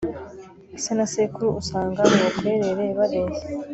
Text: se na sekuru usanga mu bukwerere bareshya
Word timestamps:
se 0.81 0.91
na 0.97 1.05
sekuru 1.13 1.47
usanga 1.61 1.99
mu 2.09 2.15
bukwerere 2.23 2.85
bareshya 2.97 3.45